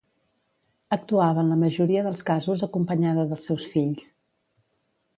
[0.97, 4.13] Actuava en la majoria dels casos acompanyada dels seus fills.